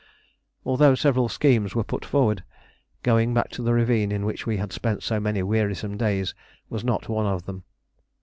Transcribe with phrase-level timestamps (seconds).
[0.65, 2.43] Although several schemes were put forward,
[3.03, 6.33] going back to the ravine in which we had spent so many wearisome days
[6.71, 7.65] was not one of them.